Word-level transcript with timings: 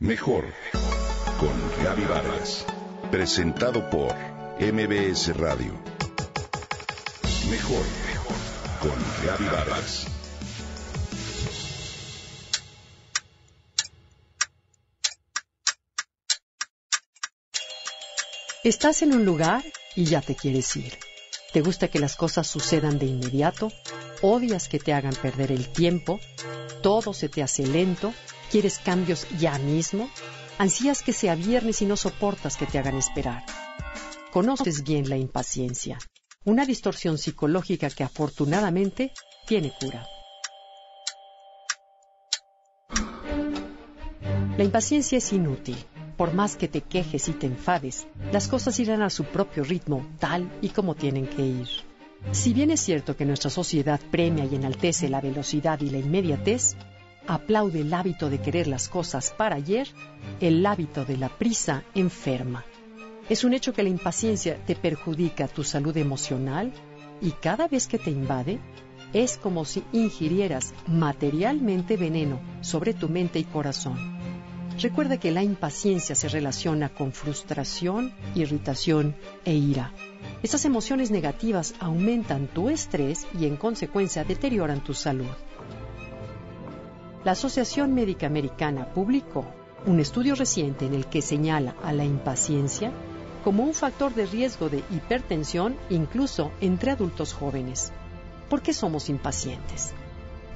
Mejor 0.00 0.44
con 1.40 1.84
Gaby 1.84 2.04
Vargas. 2.04 2.64
Presentado 3.10 3.90
por 3.90 4.14
MBS 4.60 5.36
Radio. 5.36 5.72
Mejor 7.50 7.84
con 8.80 8.94
Gaby 9.26 9.44
Vargas. 9.46 10.06
Estás 18.62 19.02
en 19.02 19.14
un 19.14 19.24
lugar 19.24 19.64
y 19.96 20.04
ya 20.04 20.20
te 20.20 20.36
quieres 20.36 20.76
ir. 20.76 20.96
¿Te 21.52 21.60
gusta 21.60 21.88
que 21.88 21.98
las 21.98 22.14
cosas 22.14 22.46
sucedan 22.46 23.00
de 23.00 23.06
inmediato? 23.06 23.72
¿Odias 24.22 24.68
que 24.68 24.78
te 24.78 24.92
hagan 24.92 25.14
perder 25.16 25.50
el 25.50 25.72
tiempo? 25.72 26.20
¿Todo 26.84 27.12
se 27.12 27.28
te 27.28 27.42
hace 27.42 27.66
lento? 27.66 28.14
¿Quieres 28.50 28.78
cambios 28.78 29.26
ya 29.38 29.58
mismo? 29.58 30.08
Ansías 30.56 31.02
que 31.02 31.12
sea 31.12 31.34
viernes 31.34 31.82
y 31.82 31.86
no 31.86 31.96
soportas 31.96 32.56
que 32.56 32.66
te 32.66 32.78
hagan 32.78 32.96
esperar. 32.96 33.44
Conoces 34.32 34.82
bien 34.82 35.08
la 35.08 35.16
impaciencia, 35.16 35.98
una 36.44 36.64
distorsión 36.64 37.18
psicológica 37.18 37.90
que 37.90 38.04
afortunadamente 38.04 39.12
tiene 39.46 39.72
cura. 39.78 40.06
La 44.56 44.64
impaciencia 44.64 45.18
es 45.18 45.32
inútil. 45.32 45.76
Por 46.16 46.34
más 46.34 46.56
que 46.56 46.66
te 46.66 46.80
quejes 46.80 47.28
y 47.28 47.32
te 47.32 47.46
enfades, 47.46 48.08
las 48.32 48.48
cosas 48.48 48.80
irán 48.80 49.02
a 49.02 49.10
su 49.10 49.24
propio 49.24 49.62
ritmo, 49.62 50.04
tal 50.18 50.50
y 50.60 50.70
como 50.70 50.96
tienen 50.96 51.28
que 51.28 51.42
ir. 51.42 51.68
Si 52.32 52.52
bien 52.52 52.72
es 52.72 52.80
cierto 52.80 53.16
que 53.16 53.24
nuestra 53.24 53.50
sociedad 53.50 54.00
premia 54.10 54.44
y 54.44 54.56
enaltece 54.56 55.08
la 55.08 55.20
velocidad 55.20 55.80
y 55.80 55.90
la 55.90 55.98
inmediatez, 55.98 56.74
aplaude 57.28 57.82
el 57.82 57.92
hábito 57.92 58.30
de 58.30 58.40
querer 58.40 58.66
las 58.66 58.88
cosas 58.88 59.34
para 59.36 59.56
ayer, 59.56 59.88
el 60.40 60.64
hábito 60.64 61.04
de 61.04 61.18
la 61.18 61.28
prisa 61.28 61.84
enferma. 61.94 62.64
Es 63.28 63.44
un 63.44 63.52
hecho 63.52 63.74
que 63.74 63.82
la 63.82 63.90
impaciencia 63.90 64.56
te 64.64 64.74
perjudica 64.74 65.46
tu 65.46 65.62
salud 65.62 65.94
emocional 65.98 66.72
y 67.20 67.32
cada 67.32 67.68
vez 67.68 67.86
que 67.86 67.98
te 67.98 68.10
invade, 68.10 68.58
es 69.12 69.36
como 69.36 69.66
si 69.66 69.84
ingirieras 69.92 70.72
materialmente 70.86 71.98
veneno 71.98 72.40
sobre 72.62 72.94
tu 72.94 73.08
mente 73.10 73.38
y 73.38 73.44
corazón. 73.44 74.18
Recuerda 74.80 75.18
que 75.18 75.30
la 75.30 75.42
impaciencia 75.42 76.14
se 76.14 76.28
relaciona 76.28 76.88
con 76.88 77.12
frustración, 77.12 78.12
irritación 78.34 79.16
e 79.44 79.54
ira. 79.54 79.92
Estas 80.42 80.64
emociones 80.64 81.10
negativas 81.10 81.74
aumentan 81.80 82.46
tu 82.46 82.70
estrés 82.70 83.26
y 83.38 83.46
en 83.46 83.56
consecuencia 83.56 84.24
deterioran 84.24 84.82
tu 84.82 84.94
salud 84.94 85.26
la 87.28 87.32
Asociación 87.32 87.92
Médica 87.92 88.26
Americana 88.26 88.86
publicó 88.94 89.44
un 89.84 90.00
estudio 90.00 90.34
reciente 90.34 90.86
en 90.86 90.94
el 90.94 91.04
que 91.04 91.20
señala 91.20 91.74
a 91.82 91.92
la 91.92 92.06
impaciencia 92.06 92.90
como 93.44 93.64
un 93.64 93.74
factor 93.74 94.14
de 94.14 94.24
riesgo 94.24 94.70
de 94.70 94.82
hipertensión 94.90 95.76
incluso 95.90 96.52
entre 96.62 96.90
adultos 96.90 97.34
jóvenes. 97.34 97.92
¿Por 98.48 98.62
qué 98.62 98.72
somos 98.72 99.10
impacientes? 99.10 99.92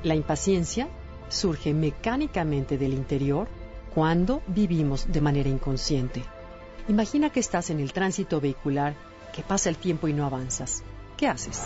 La 0.02 0.14
impaciencia 0.14 0.88
surge 1.28 1.74
mecánicamente 1.74 2.78
del 2.78 2.94
interior 2.94 3.48
cuando 3.94 4.40
vivimos 4.46 5.12
de 5.12 5.20
manera 5.20 5.50
inconsciente. 5.50 6.24
Imagina 6.88 7.28
que 7.28 7.40
estás 7.40 7.68
en 7.68 7.80
el 7.80 7.92
tránsito 7.92 8.40
vehicular, 8.40 8.94
que 9.34 9.42
pasa 9.42 9.68
el 9.68 9.76
tiempo 9.76 10.08
y 10.08 10.14
no 10.14 10.24
avanzas. 10.24 10.82
¿Qué 11.18 11.28
haces? 11.28 11.64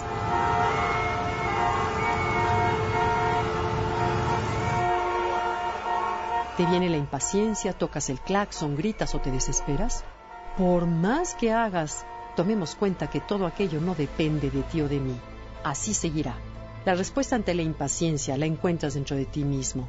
Te 6.57 6.65
viene 6.65 6.89
la 6.89 6.97
impaciencia, 6.97 7.75
tocas 7.75 8.09
el 8.09 8.19
claxon, 8.19 8.77
gritas 8.77 9.15
o 9.15 9.21
te 9.21 9.31
desesperas. 9.31 10.05
Por 10.57 10.87
más 10.87 11.35
que 11.35 11.53
hagas, 11.53 12.07
tomemos 12.35 12.75
cuenta 12.75 13.11
que 13.11 13.21
todo 13.21 13.45
aquello 13.45 13.79
no 13.79 13.95
depende 13.95 14.51
de 14.51 14.63
ti 14.63 14.81
o 14.81 14.89
de 14.89 14.98
mí. 14.98 15.20
Así 15.63 15.92
seguirá. 15.92 16.35
La 16.86 16.95
respuesta 16.95 17.36
ante 17.36 17.53
la 17.53 17.61
impaciencia 17.61 18.39
la 18.39 18.47
encuentras 18.47 18.95
dentro 18.95 19.17
de 19.17 19.27
ti 19.27 19.45
mismo. 19.45 19.86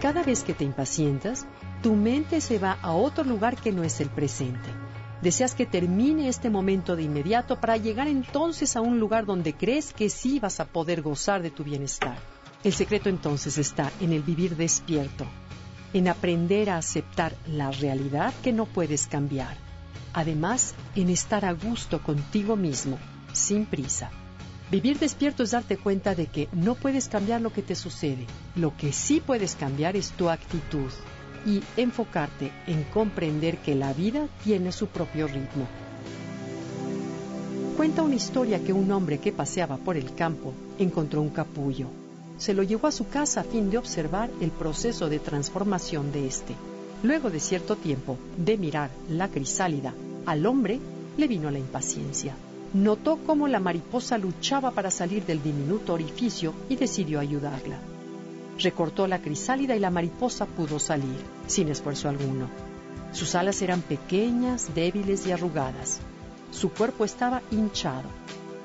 Cada 0.00 0.22
vez 0.22 0.44
que 0.44 0.54
te 0.54 0.62
impacientas, 0.62 1.44
tu 1.82 1.96
mente 1.96 2.40
se 2.40 2.60
va 2.60 2.78
a 2.80 2.92
otro 2.92 3.24
lugar 3.24 3.56
que 3.56 3.72
no 3.72 3.82
es 3.82 4.00
el 4.00 4.10
presente. 4.10 4.68
Deseas 5.22 5.56
que 5.56 5.66
termine 5.66 6.28
este 6.28 6.50
momento 6.50 6.94
de 6.94 7.02
inmediato 7.02 7.60
para 7.60 7.76
llegar 7.78 8.06
entonces 8.06 8.76
a 8.76 8.80
un 8.80 9.00
lugar 9.00 9.26
donde 9.26 9.54
crees 9.54 9.92
que 9.92 10.08
sí 10.08 10.38
vas 10.38 10.60
a 10.60 10.66
poder 10.66 11.02
gozar 11.02 11.42
de 11.42 11.50
tu 11.50 11.64
bienestar. 11.64 12.35
El 12.64 12.72
secreto 12.72 13.08
entonces 13.08 13.58
está 13.58 13.92
en 14.00 14.12
el 14.12 14.22
vivir 14.22 14.56
despierto, 14.56 15.26
en 15.92 16.08
aprender 16.08 16.70
a 16.70 16.78
aceptar 16.78 17.36
la 17.46 17.70
realidad 17.70 18.34
que 18.42 18.52
no 18.52 18.66
puedes 18.66 19.06
cambiar. 19.06 19.56
Además, 20.12 20.74
en 20.94 21.10
estar 21.10 21.44
a 21.44 21.52
gusto 21.52 22.02
contigo 22.02 22.56
mismo, 22.56 22.98
sin 23.32 23.66
prisa. 23.66 24.10
Vivir 24.70 24.98
despierto 24.98 25.42
es 25.42 25.52
darte 25.52 25.76
cuenta 25.76 26.14
de 26.14 26.26
que 26.26 26.48
no 26.52 26.74
puedes 26.74 27.08
cambiar 27.08 27.40
lo 27.40 27.52
que 27.52 27.62
te 27.62 27.76
sucede. 27.76 28.26
Lo 28.56 28.76
que 28.76 28.92
sí 28.92 29.22
puedes 29.24 29.54
cambiar 29.54 29.94
es 29.94 30.10
tu 30.12 30.28
actitud 30.28 30.90
y 31.44 31.62
enfocarte 31.76 32.50
en 32.66 32.82
comprender 32.84 33.58
que 33.58 33.76
la 33.76 33.92
vida 33.92 34.26
tiene 34.42 34.72
su 34.72 34.88
propio 34.88 35.28
ritmo. 35.28 35.68
Cuenta 37.76 38.02
una 38.02 38.16
historia 38.16 38.64
que 38.64 38.72
un 38.72 38.90
hombre 38.90 39.18
que 39.18 39.30
paseaba 39.30 39.76
por 39.76 39.96
el 39.96 40.14
campo 40.14 40.52
encontró 40.78 41.20
un 41.20 41.28
capullo 41.28 41.88
se 42.38 42.54
lo 42.54 42.62
llevó 42.62 42.88
a 42.88 42.92
su 42.92 43.08
casa 43.08 43.40
a 43.40 43.44
fin 43.44 43.70
de 43.70 43.78
observar 43.78 44.30
el 44.40 44.50
proceso 44.50 45.08
de 45.08 45.18
transformación 45.18 46.12
de 46.12 46.26
éste. 46.26 46.54
Luego 47.02 47.30
de 47.30 47.40
cierto 47.40 47.76
tiempo 47.76 48.18
de 48.36 48.56
mirar 48.58 48.90
la 49.08 49.28
crisálida, 49.28 49.94
al 50.26 50.46
hombre 50.46 50.80
le 51.16 51.28
vino 51.28 51.50
la 51.50 51.58
impaciencia. 51.58 52.34
Notó 52.74 53.18
cómo 53.24 53.48
la 53.48 53.60
mariposa 53.60 54.18
luchaba 54.18 54.70
para 54.70 54.90
salir 54.90 55.24
del 55.24 55.42
diminuto 55.42 55.94
orificio 55.94 56.52
y 56.68 56.76
decidió 56.76 57.20
ayudarla. 57.20 57.78
Recortó 58.58 59.06
la 59.06 59.20
crisálida 59.20 59.76
y 59.76 59.78
la 59.78 59.90
mariposa 59.90 60.46
pudo 60.46 60.78
salir, 60.78 61.16
sin 61.46 61.68
esfuerzo 61.68 62.08
alguno. 62.08 62.48
Sus 63.12 63.34
alas 63.34 63.62
eran 63.62 63.82
pequeñas, 63.82 64.74
débiles 64.74 65.26
y 65.26 65.32
arrugadas. 65.32 66.00
Su 66.50 66.70
cuerpo 66.70 67.04
estaba 67.04 67.42
hinchado. 67.50 68.08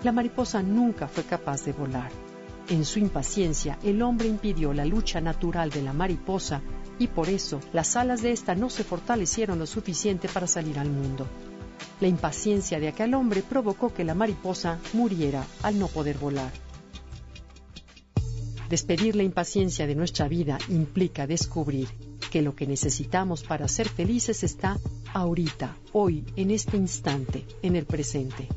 La 0.03 0.12
mariposa 0.12 0.64
nunca 0.64 1.08
fue 1.08 1.24
capaz 1.24 1.64
de 1.64 1.74
volar. 1.74 2.12
En 2.72 2.86
su 2.86 3.00
impaciencia, 3.00 3.78
el 3.84 4.02
hombre 4.02 4.30
impidió 4.30 4.74
la 4.74 4.86
lucha 4.86 5.20
natural 5.20 5.72
de 5.72 5.82
la 5.82 5.92
mariposa 5.92 6.62
y 6.98 7.08
por 7.08 7.28
eso 7.28 7.59
las 7.74 7.98
alas 7.98 8.22
de 8.22 8.32
ésta 8.32 8.56
no 8.56 8.70
se 8.70 8.86
fortalecieron 8.86 9.59
lo 9.59 9.68
suficiente 9.68 10.30
para 10.30 10.48
salir 10.48 10.80
al 10.80 10.90
mundo. 10.90 11.28
La 12.00 12.08
impaciencia 12.08 12.80
de 12.80 12.88
aquel 12.88 13.14
hombre 13.14 13.44
provocó 13.44 13.94
que 13.94 14.06
la 14.06 14.16
mariposa 14.16 14.80
muriera 14.94 15.46
al 15.64 15.80
no 15.80 15.90
poder 15.90 16.18
volar. 16.18 16.54
Despedir 18.70 19.18
la 19.18 19.24
impaciencia 19.24 19.86
de 19.86 19.96
nuestra 19.96 20.30
vida 20.30 20.58
implica 20.70 21.28
descubrir 21.28 21.90
que 22.32 22.42
lo 22.42 22.56
que 22.56 22.68
necesitamos 22.68 23.44
para 23.44 23.68
ser 23.68 23.90
felices 23.90 24.46
está 24.46 24.80
ahorita, 25.14 25.76
hoy, 25.92 26.24
en 26.38 26.52
este 26.52 26.78
instante, 26.78 27.46
en 27.64 27.76
el 27.76 27.86
presente 27.86 28.48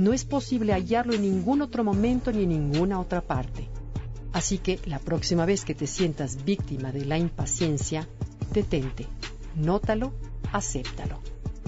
no 0.00 0.14
es 0.14 0.24
posible 0.24 0.72
hallarlo 0.72 1.12
en 1.12 1.22
ningún 1.22 1.60
otro 1.60 1.84
momento 1.84 2.32
ni 2.32 2.44
en 2.44 2.48
ninguna 2.48 2.98
otra 2.98 3.20
parte. 3.20 3.68
Así 4.32 4.58
que 4.58 4.80
la 4.86 4.98
próxima 4.98 5.44
vez 5.44 5.64
que 5.64 5.74
te 5.74 5.86
sientas 5.86 6.44
víctima 6.44 6.90
de 6.90 7.04
la 7.04 7.18
impaciencia, 7.18 8.08
detente, 8.52 9.06
nótalo, 9.56 10.12
acéptalo. 10.52 11.20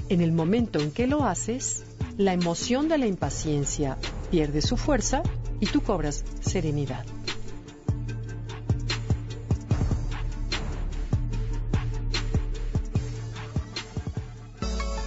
En 0.08 0.22
el 0.22 0.32
momento 0.32 0.78
en 0.78 0.92
que 0.92 1.06
lo 1.06 1.24
haces, 1.24 1.84
la 2.16 2.32
emoción 2.32 2.88
de 2.88 2.98
la 2.98 3.06
impaciencia 3.06 3.98
pierde 4.30 4.62
su 4.62 4.76
fuerza 4.76 5.22
y 5.60 5.66
tú 5.66 5.82
cobras 5.82 6.24
serenidad. 6.40 7.04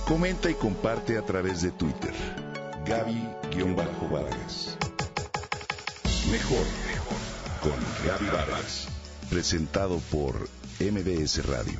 Comenta 0.07 0.51
y 0.51 0.53
comparte 0.53 1.17
a 1.17 1.23
través 1.23 1.63
de 1.63 1.71
Twitter. 1.71 2.44
Gaby-Vargas. 2.85 4.77
Mejor 6.31 6.65
con 7.61 7.73
Gaby 8.05 8.25
Vargas. 8.27 8.87
Presentado 9.29 9.99
por 10.11 10.47
MBS 10.79 11.45
Radio. 11.47 11.79